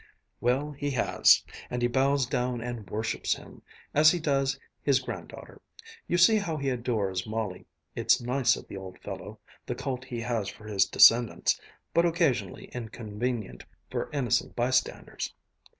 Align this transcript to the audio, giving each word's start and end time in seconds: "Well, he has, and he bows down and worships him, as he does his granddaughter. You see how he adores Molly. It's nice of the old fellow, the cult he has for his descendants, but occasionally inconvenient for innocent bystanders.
"Well, 0.39 0.71
he 0.71 0.89
has, 0.97 1.43
and 1.69 1.83
he 1.83 1.87
bows 1.87 2.25
down 2.25 2.59
and 2.59 2.89
worships 2.89 3.35
him, 3.35 3.61
as 3.93 4.09
he 4.09 4.19
does 4.19 4.59
his 4.81 4.99
granddaughter. 4.99 5.61
You 6.07 6.17
see 6.17 6.37
how 6.37 6.57
he 6.57 6.69
adores 6.71 7.27
Molly. 7.27 7.67
It's 7.95 8.19
nice 8.19 8.55
of 8.55 8.67
the 8.67 8.77
old 8.77 8.97
fellow, 8.97 9.37
the 9.67 9.75
cult 9.75 10.05
he 10.05 10.21
has 10.21 10.49
for 10.49 10.65
his 10.65 10.87
descendants, 10.87 11.61
but 11.93 12.03
occasionally 12.07 12.71
inconvenient 12.73 13.63
for 13.91 14.09
innocent 14.11 14.55
bystanders. 14.55 15.35